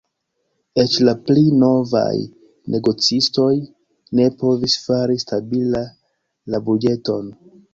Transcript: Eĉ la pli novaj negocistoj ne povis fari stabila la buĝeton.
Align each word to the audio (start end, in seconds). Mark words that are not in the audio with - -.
Eĉ 0.83 0.95
la 1.07 1.11
pli 1.27 1.43
novaj 1.63 2.15
negocistoj 2.75 3.51
ne 4.21 4.27
povis 4.43 4.79
fari 4.87 5.21
stabila 5.29 5.85
la 6.55 6.65
buĝeton. 6.71 7.31